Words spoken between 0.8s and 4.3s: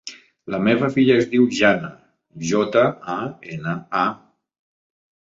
filla es diu Jana: jota, a, ena, a.